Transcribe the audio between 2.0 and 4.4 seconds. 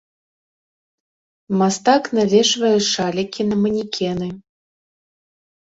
навешвае шалікі на манекены.